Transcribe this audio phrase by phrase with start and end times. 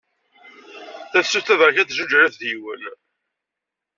[1.11, 2.83] Tafsut taberkan n zuǧ alaf d yiwen.